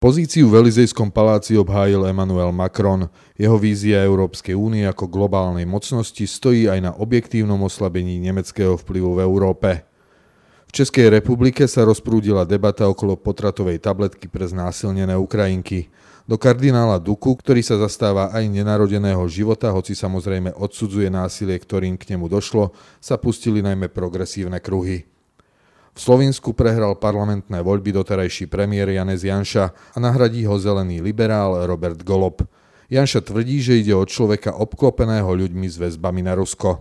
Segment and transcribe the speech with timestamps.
[0.00, 3.12] Pozíciu v Elizejskom paláci obhájil Emmanuel Macron.
[3.36, 9.20] Jeho vízia Európskej únie ako globálnej mocnosti stojí aj na objektívnom oslabení nemeckého vplyvu v
[9.20, 9.84] Európe.
[10.64, 15.92] V Českej republike sa rozprúdila debata okolo potratovej tabletky pre znásilnené Ukrajinky.
[16.24, 22.16] Do kardinála Duku, ktorý sa zastáva aj nenarodeného života, hoci samozrejme odsudzuje násilie, ktorým k
[22.16, 22.72] nemu došlo,
[23.04, 25.04] sa pustili najmä progresívne kruhy.
[26.00, 32.00] V Slovensku prehral parlamentné voľby doterajší premiér Janez Janša a nahradí ho zelený liberál Robert
[32.08, 32.40] Golob.
[32.88, 36.80] Janša tvrdí, že ide o človeka obklopeného ľuďmi s väzbami na Rusko.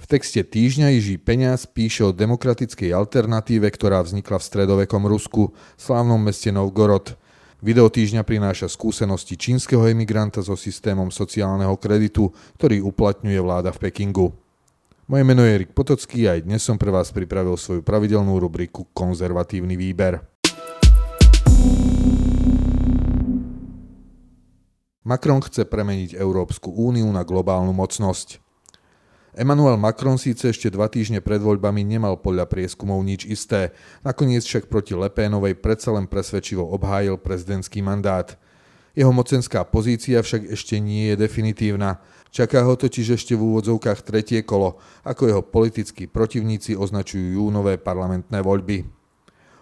[0.00, 6.16] V texte týždňa Jiží Peňaz píše o demokratickej alternatíve, ktorá vznikla v stredovekom Rusku, slávnom
[6.16, 7.20] meste Novgorod.
[7.60, 14.32] Video týždňa prináša skúsenosti čínskeho emigranta so systémom sociálneho kreditu, ktorý uplatňuje vláda v Pekingu.
[15.04, 18.88] Moje meno je Erik Potocký a aj dnes som pre vás pripravil svoju pravidelnú rubriku
[18.96, 20.24] Konzervatívny výber.
[25.04, 28.40] Macron chce premeniť Európsku úniu na globálnu mocnosť.
[29.36, 33.76] Emmanuel Macron síce ešte dva týždne pred voľbami nemal podľa prieskumov nič isté,
[34.08, 38.32] nakoniec však proti Lepénovej predsa len presvedčivo obhájil prezidentský mandát–
[38.94, 41.98] jeho mocenská pozícia však ešte nie je definitívna.
[42.34, 48.42] Čaká ho totiž ešte v úvodzovkách tretie kolo, ako jeho politickí protivníci označujú júnové parlamentné
[48.42, 48.82] voľby.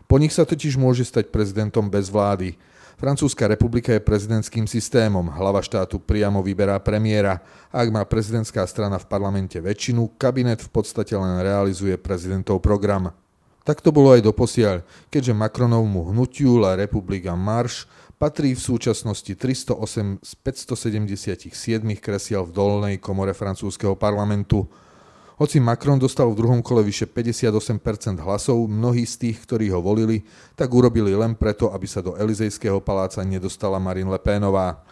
[0.09, 2.57] Po nich sa totiž môže stať prezidentom bez vlády.
[2.97, 7.45] Francúzska republika je prezidentským systémom, hlava štátu priamo vyberá premiéra.
[7.69, 13.13] Ak má prezidentská strana v parlamente väčšinu, kabinet v podstate len realizuje prezidentov program.
[13.69, 14.81] Tak to bolo aj doposiaľ,
[15.13, 17.85] keďže Macronovmu hnutiu La Republika Marš
[18.23, 21.51] patrí v súčasnosti 308 z 577
[21.99, 24.63] kresiel v dolnej komore francúzského parlamentu.
[25.43, 30.23] Hoci Macron dostal v druhom kole vyše 58% hlasov, mnohí z tých, ktorí ho volili,
[30.55, 34.87] tak urobili len preto, aby sa do Elizejského paláca nedostala Marine Le Penová.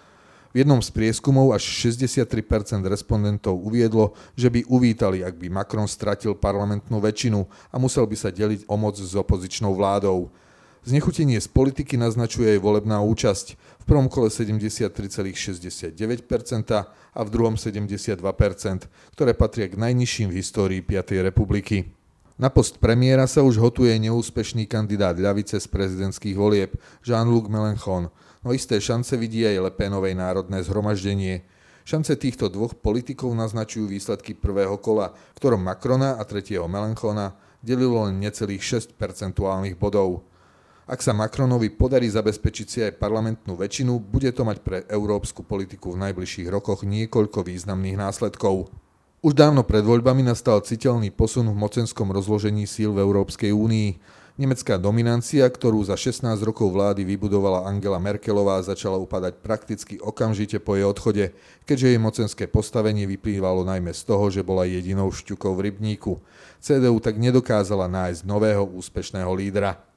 [0.50, 6.34] V jednom z prieskumov až 63% respondentov uviedlo, že by uvítali, ak by Macron stratil
[6.34, 10.34] parlamentnú väčšinu a musel by sa deliť o moc s opozičnou vládou.
[10.80, 13.46] Znechutenie z politiky naznačuje aj volebná účasť.
[13.84, 15.92] V prvom kole 73,69%
[17.12, 18.16] a v druhom 72%,
[19.12, 21.20] ktoré patria k najnižším v histórii 5.
[21.20, 21.92] republiky.
[22.40, 26.72] Na post premiéra sa už hotuje neúspešný kandidát ľavice z prezidentských volieb
[27.04, 28.08] Jean-Luc Mélenchon,
[28.40, 31.44] no isté šance vidí aj Lepénovej národné zhromaždenie.
[31.84, 38.16] Šance týchto dvoch politikov naznačujú výsledky prvého kola, ktorom Macrona a tretieho Melanchona delilo len
[38.16, 40.24] necelých 6 percentuálnych bodov.
[40.90, 45.94] Ak sa Macronovi podarí zabezpečiť si aj parlamentnú väčšinu, bude to mať pre európsku politiku
[45.94, 48.74] v najbližších rokoch niekoľko významných následkov.
[49.22, 54.18] Už dávno pred voľbami nastal citeľný posun v mocenskom rozložení síl v Európskej únii.
[54.34, 60.74] Nemecká dominancia, ktorú za 16 rokov vlády vybudovala Angela Merkelová, začala upadať prakticky okamžite po
[60.74, 61.24] jej odchode,
[61.70, 66.18] keďže jej mocenské postavenie vyplývalo najmä z toho, že bola jedinou šťukou v rybníku.
[66.58, 69.89] CDU tak nedokázala nájsť nového úspešného lídra.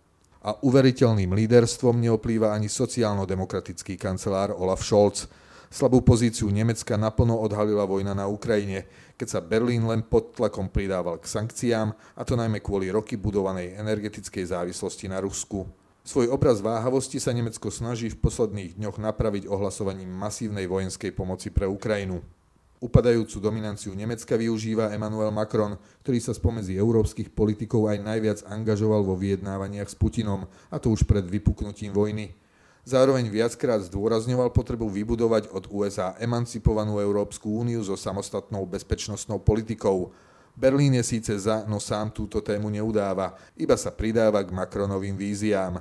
[0.44, 5.32] A uveriteľným líderstvom neoplýva ani sociálno-demokratický kancelár Olaf Scholz,
[5.74, 8.86] Slabú pozíciu Nemecka naplno odhalila vojna na Ukrajine,
[9.18, 13.82] keď sa Berlín len pod tlakom pridával k sankciám, a to najmä kvôli roky budovanej
[13.82, 15.66] energetickej závislosti na Rusku.
[16.06, 21.66] Svoj obraz váhavosti sa Nemecko snaží v posledných dňoch napraviť ohlasovaním masívnej vojenskej pomoci pre
[21.66, 22.22] Ukrajinu.
[22.84, 29.16] Upadajúcu dominanciu Nemecka využíva Emmanuel Macron, ktorý sa spomedzi európskych politikov aj najviac angažoval vo
[29.16, 32.36] vyjednávaniach s Putinom, a to už pred vypuknutím vojny.
[32.84, 40.12] Zároveň viackrát zdôrazňoval potrebu vybudovať od USA emancipovanú Európsku úniu so samostatnou bezpečnostnou politikou.
[40.52, 45.80] Berlín je síce za, no sám túto tému neudáva, iba sa pridáva k Macronovým víziám.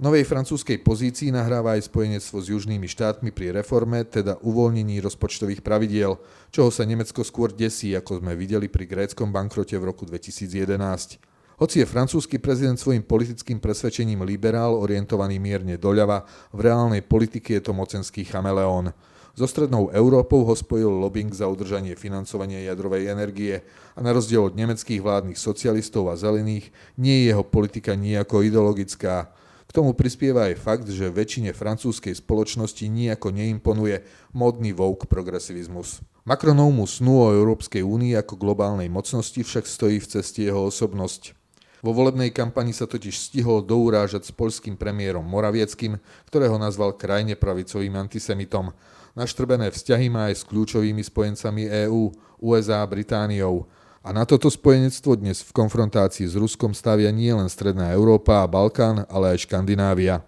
[0.00, 6.16] Novej francúzskej pozícii nahráva aj spojenectvo s južnými štátmi pri reforme, teda uvoľnení rozpočtových pravidiel,
[6.48, 11.20] čoho sa Nemecko skôr desí, ako sme videli pri gréckom bankrote v roku 2011.
[11.60, 16.24] Hoci je francúzsky prezident svojim politickým presvedčením liberál, orientovaný mierne doľava,
[16.56, 18.96] v reálnej politike je to mocenský chameleón.
[19.36, 23.60] So strednou Európou ho spojil lobbying za udržanie financovania jadrovej energie
[23.92, 29.36] a na rozdiel od nemeckých vládnych socialistov a zelených nie je jeho politika nejako ideologická.
[29.70, 34.02] K tomu prispieva aj fakt, že väčšine francúzskej spoločnosti nejako neimponuje
[34.34, 36.02] modný vouk progresivizmus.
[36.26, 41.38] Macronovmu snu o Európskej únii ako globálnej mocnosti však stojí v ceste jeho osobnosť.
[41.86, 47.94] Vo volebnej kampani sa totiž stihol dourážať s poľským premiérom Moravieckým, ktorého nazval krajne pravicovým
[47.94, 48.74] antisemitom.
[49.14, 52.10] Naštrbené vzťahy má aj s kľúčovými spojencami EÚ,
[52.42, 53.70] USA a Britániou.
[54.00, 59.04] A na toto spojenectvo dnes v konfrontácii s Ruskom stavia nielen Stredná Európa a Balkán,
[59.12, 60.24] ale aj Škandinávia.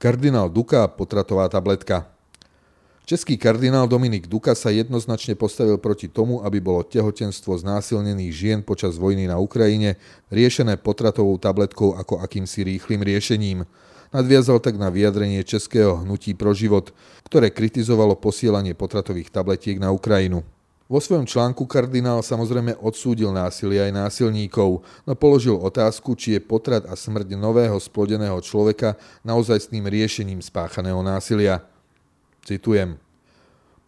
[0.00, 2.08] Kardinál Duka potratová tabletka.
[3.04, 8.96] Český kardinál Dominik Duka sa jednoznačne postavil proti tomu, aby bolo tehotenstvo znásilnených žien počas
[8.96, 10.00] vojny na Ukrajine
[10.32, 13.68] riešené potratovou tabletkou ako akýmsi rýchlým riešením.
[14.16, 16.96] Nadviazal tak na vyjadrenie Českého hnutí pro život,
[17.28, 20.40] ktoré kritizovalo posielanie potratových tabletiek na Ukrajinu.
[20.92, 26.84] Vo svojom článku kardinál samozrejme odsúdil násilie aj násilníkov, no položil otázku, či je potrat
[26.84, 31.64] a smrť nového splodeného človeka naozajstným riešením spáchaného násilia.
[32.44, 33.00] Citujem.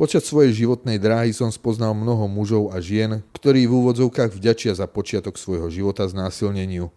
[0.00, 4.88] Počas svojej životnej dráhy som spoznal mnoho mužov a žien, ktorí v úvodzovkách vďačia za
[4.88, 6.88] počiatok svojho života znásilneniu.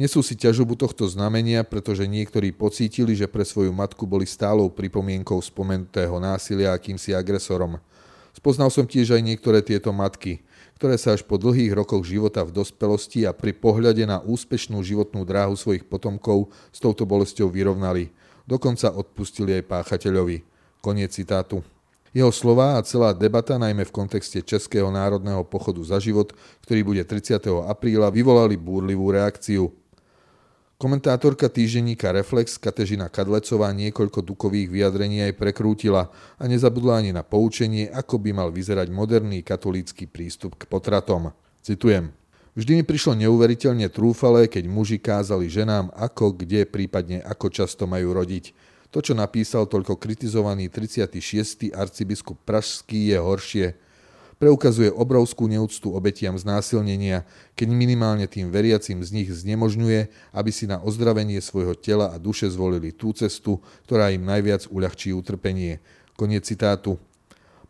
[0.00, 5.36] Nesú si ťažobu tohto znamenia, pretože niektorí pocítili, že pre svoju matku boli stálou pripomienkou
[5.44, 7.76] spomenutého násilia akýmsi agresorom.
[8.36, 10.44] Spoznal som tiež aj niektoré tieto matky,
[10.76, 15.24] ktoré sa až po dlhých rokoch života v dospelosti a pri pohľade na úspešnú životnú
[15.24, 18.12] dráhu svojich potomkov s touto bolesťou vyrovnali.
[18.44, 20.44] Dokonca odpustili aj páchateľovi.
[20.84, 21.64] Koniec citátu.
[22.12, 26.36] Jeho slova a celá debata, najmä v kontexte Českého národného pochodu za život,
[26.68, 27.40] ktorý bude 30.
[27.64, 29.72] apríla, vyvolali búrlivú reakciu.
[30.76, 37.88] Komentátorka týždenníka Reflex Katežina Kadlecová niekoľko dukových vyjadrení aj prekrútila a nezabudla ani na poučenie,
[37.88, 41.32] ako by mal vyzerať moderný katolícky prístup k potratom.
[41.64, 42.12] Citujem.
[42.52, 48.12] Vždy mi prišlo neuveriteľne trúfale, keď muži kázali ženám, ako, kde, prípadne ako často majú
[48.12, 48.52] rodiť.
[48.92, 51.72] To, čo napísal toľko kritizovaný 36.
[51.72, 53.66] arcibiskup Pražský, je horšie.
[54.36, 57.24] Preukazuje obrovskú neúctu obetiam znásilnenia,
[57.56, 62.44] keď minimálne tým veriacim z nich znemožňuje, aby si na ozdravenie svojho tela a duše
[62.52, 65.80] zvolili tú cestu, ktorá im najviac uľahčí utrpenie.
[66.20, 67.00] Koniec citátu.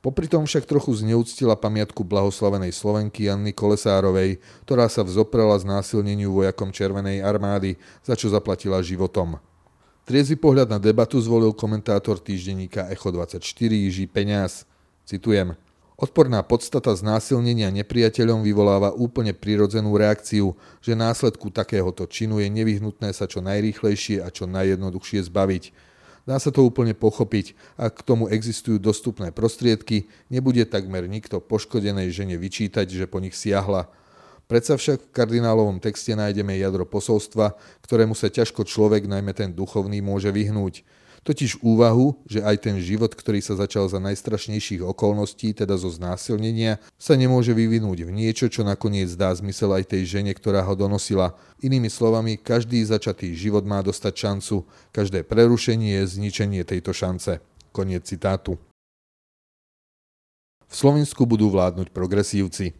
[0.02, 6.74] Popri tom však trochu zneúctila pamiatku blahoslavenej Slovenky Janny Kolesárovej, ktorá sa vzoprela znásilneniu vojakom
[6.74, 9.38] Červenej armády, za čo zaplatila životom.
[10.06, 13.42] Triezvy pohľad na debatu zvolil komentátor týždenníka Echo 24
[13.74, 14.62] Jiří Peňaz.
[15.06, 15.65] Citujem.
[15.96, 20.52] Odporná podstata znásilnenia nepriateľom vyvoláva úplne prirodzenú reakciu,
[20.84, 25.72] že následku takéhoto činu je nevyhnutné sa čo najrýchlejšie a čo najjednoduchšie zbaviť.
[26.28, 32.12] Dá sa to úplne pochopiť, ak k tomu existujú dostupné prostriedky, nebude takmer nikto poškodenej
[32.12, 33.88] žene vyčítať, že po nich siahla.
[34.52, 37.56] Predsa však v kardinálovom texte nájdeme jadro posolstva,
[37.88, 40.84] ktorému sa ťažko človek, najmä ten duchovný, môže vyhnúť.
[41.26, 46.78] Totiž úvahu, že aj ten život, ktorý sa začal za najstrašnejších okolností, teda zo znásilnenia,
[46.94, 51.34] sa nemôže vyvinúť v niečo, čo nakoniec dá zmysel aj tej žene, ktorá ho donosila.
[51.58, 57.42] Inými slovami, každý začatý život má dostať šancu, každé prerušenie je zničenie tejto šance.
[57.74, 58.54] Koniec citátu.
[60.70, 62.70] V Slovensku budú vládnuť progresívci.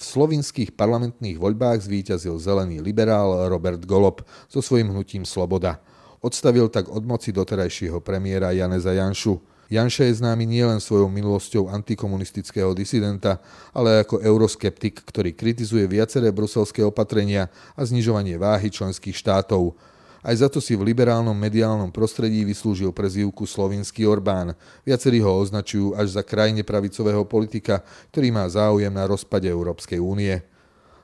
[0.00, 5.76] V slovinských parlamentných voľbách zvíťazil zelený liberál Robert Golob so svojím hnutím Sloboda.
[6.20, 9.40] Odstavil tak od moci doterajšieho premiéra Janeza Janšu.
[9.72, 13.40] Janša je známy nielen svojou minulosťou antikomunistického disidenta,
[13.72, 19.72] ale ako euroskeptik, ktorý kritizuje viaceré bruselské opatrenia a znižovanie váhy členských štátov.
[20.20, 24.52] Aj za to si v liberálnom mediálnom prostredí vyslúžil prezývku slovinský Orbán.
[24.84, 27.80] Viacerí ho označujú až za krajne pravicového politika,
[28.12, 30.36] ktorý má záujem na rozpade Európskej únie.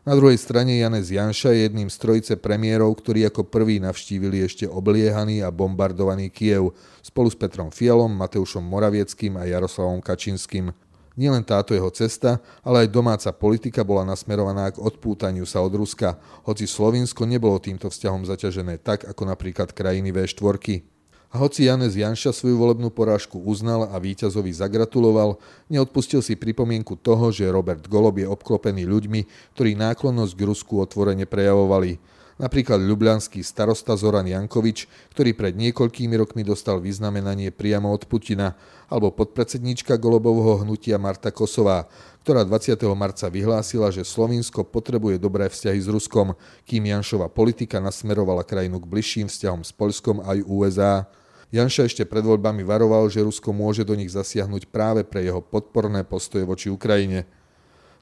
[0.06, 4.62] Na druhej strane Janez Janša je jedným z trojice premiérov, ktorí ako prví navštívili ešte
[4.62, 10.70] obliehaný a bombardovaný Kiev spolu s Petrom Fialom, Mateušom Moravieckým a Jaroslavom Kačinským.
[11.18, 16.22] Nielen táto jeho cesta, ale aj domáca politika bola nasmerovaná k odpútaniu sa od Ruska,
[16.46, 20.95] hoci Slovinsko nebolo týmto vzťahom zaťažené tak, ako napríklad krajiny V4.
[21.36, 25.36] Hoci Janez Janša svoju volebnú porážku uznal a víťazovi zagratuloval,
[25.68, 31.28] neodpustil si pripomienku toho, že Robert Golob je obklopený ľuďmi, ktorí náklonnosť k Rusku otvorene
[31.28, 31.96] prejavovali–
[32.36, 34.84] Napríklad ľubľanský starosta Zoran Jankovič,
[35.16, 38.52] ktorý pred niekoľkými rokmi dostal vyznamenanie priamo od Putina,
[38.92, 41.88] alebo podpredsedníčka Golobovho hnutia Marta Kosová,
[42.28, 42.76] ktorá 20.
[42.92, 46.36] marca vyhlásila, že Slovinsko potrebuje dobré vzťahy s Ruskom,
[46.68, 51.08] kým Janšova politika nasmerovala krajinu k bližším vzťahom s Poľskom aj USA.
[51.54, 56.02] Janša ešte pred voľbami varoval, že Rusko môže do nich zasiahnuť práve pre jeho podporné
[56.02, 57.22] postoje voči Ukrajine.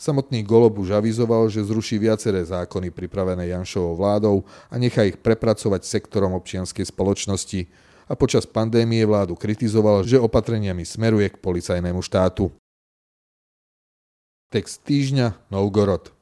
[0.00, 4.36] Samotný Golob už avizoval, že zruší viaceré zákony pripravené Janšovou vládou
[4.72, 7.68] a nechá ich prepracovať sektorom občianskej spoločnosti
[8.08, 12.48] a počas pandémie vládu kritizoval, že opatreniami smeruje k policajnému štátu.
[14.48, 16.13] Text týždňa Novgorod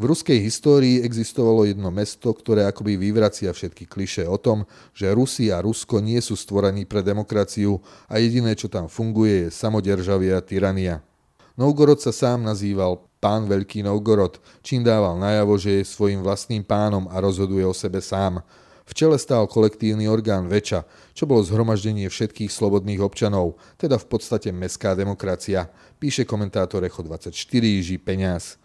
[0.00, 4.64] v ruskej histórii existovalo jedno mesto, ktoré akoby vyvracia všetky kliše o tom,
[4.96, 9.52] že Rusi a Rusko nie sú stvorení pre demokraciu a jediné, čo tam funguje, je
[9.52, 11.04] samodержavia a tyrania.
[11.52, 17.04] Novgorod sa sám nazýval pán Veľký Novgorod, čím dával najavo, že je svojim vlastným pánom
[17.12, 18.40] a rozhoduje o sebe sám.
[18.88, 24.48] V čele stál kolektívny orgán Veča, čo bolo zhromaždenie všetkých slobodných občanov, teda v podstate
[24.48, 25.68] mestská demokracia,
[26.00, 28.56] píše komentátor Echo 24 Jiří Peňaz.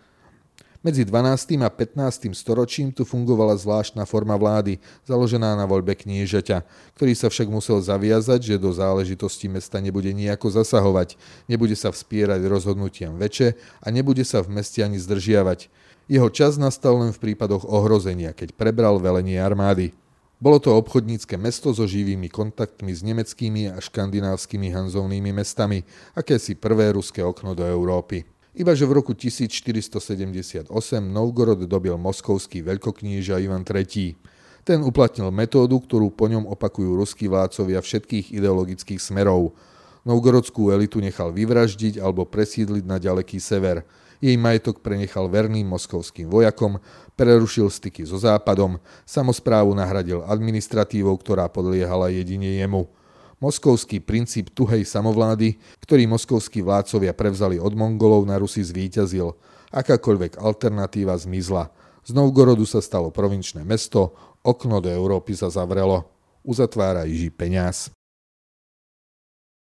[0.80, 1.60] Medzi 12.
[1.60, 2.32] a 15.
[2.32, 6.64] storočím tu fungovala zvláštna forma vlády, založená na voľbe kniežaťa,
[6.96, 11.20] ktorý sa však musel zaviazať, že do záležitosti mesta nebude nejako zasahovať,
[11.52, 15.68] nebude sa vspierať rozhodnutiam väčšie a nebude sa v meste ani zdržiavať.
[16.08, 19.92] Jeho čas nastal len v prípadoch ohrozenia, keď prebral velenie armády.
[20.40, 25.84] Bolo to obchodnícke mesto so živými kontaktmi s nemeckými a škandinávskymi hanzovnými mestami,
[26.16, 28.24] akési prvé ruské okno do Európy.
[28.50, 30.66] Ibaže v roku 1478
[31.06, 34.18] Novgorod dobil moskovský veľkokníža Ivan III.
[34.66, 39.54] Ten uplatnil metódu, ktorú po ňom opakujú ruskí vládcovia všetkých ideologických smerov.
[40.02, 43.86] Novgorodskú elitu nechal vyvraždiť alebo presídliť na ďaleký sever.
[44.18, 46.82] Jej majetok prenechal verným moskovským vojakom,
[47.14, 52.90] prerušil styky so západom, samozprávu nahradil administratívou, ktorá podliehala jedine jemu–
[53.40, 59.32] Moskovský princíp tuhej samovlády, ktorý moskovskí vládcovia prevzali od Mongolov na Rusy zvíťazil.
[59.72, 61.72] Akákoľvek alternatíva zmizla.
[62.04, 64.12] Z Novgorodu sa stalo provinčné mesto,
[64.44, 66.04] okno do Európy sa zavrelo.
[66.44, 67.88] Uzatvára Jiží Peňaz.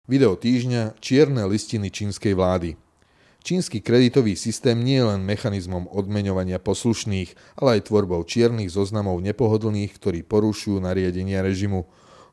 [0.09, 2.73] Video týždňa Čierne listiny čínskej vlády.
[3.45, 9.93] Čínsky kreditový systém nie je len mechanizmom odmeňovania poslušných, ale aj tvorbou čiernych zoznamov nepohodlných,
[9.93, 11.85] ktorí porušujú nariadenia režimu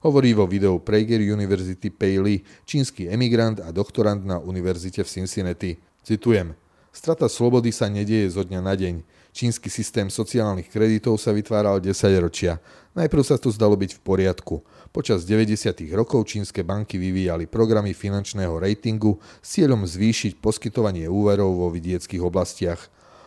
[0.06, 2.22] hovorí vo videu Prager University Pei
[2.62, 5.82] čínsky emigrant a doktorant na univerzite v Cincinnati.
[6.06, 6.54] Citujem.
[6.94, 9.02] Strata slobody sa nedieje zo dňa na deň.
[9.36, 11.92] Čínsky systém sociálnych kreditov sa vytváral 10
[12.24, 12.62] ročia.
[12.96, 14.64] Najprv sa to zdalo byť v poriadku.
[14.96, 15.76] Počas 90.
[15.92, 22.80] rokov čínske banky vyvíjali programy finančného ratingu s cieľom zvýšiť poskytovanie úverov vo vidieckých oblastiach.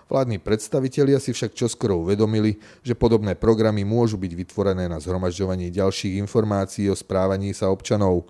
[0.08, 6.16] Vládni predstavitelia si však čoskoro uvedomili, že podobné programy môžu byť vytvorené na zhromažďovanie ďalších
[6.16, 8.24] informácií o správaní sa občanov.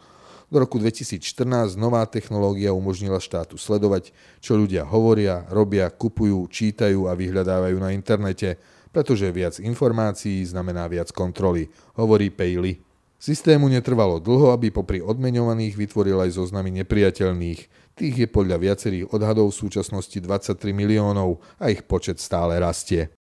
[0.51, 4.11] Do roku 2014 nová technológia umožnila štátu sledovať,
[4.43, 8.59] čo ľudia hovoria, robia, kupujú, čítajú a vyhľadávajú na internete,
[8.91, 12.88] pretože viac informácií znamená viac kontroly, hovorí Pejli.
[13.19, 17.61] Systému netrvalo dlho, aby popri odmeňovaných vytvoril aj zoznamy nepriateľných.
[17.99, 23.11] Tých je podľa viacerých odhadov v súčasnosti 23 miliónov a ich počet stále rastie.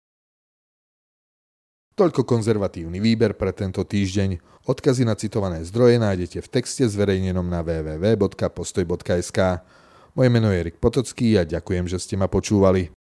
[1.99, 4.38] Toľko konzervatívny výber pre tento týždeň.
[4.71, 9.38] Odkazy na citované zdroje nájdete v texte zverejnenom na www.postoj.sk.
[10.14, 12.98] Moje meno je Erik Potocký a ďakujem, že ste ma počúvali.